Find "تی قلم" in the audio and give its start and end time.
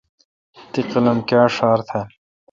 0.71-1.17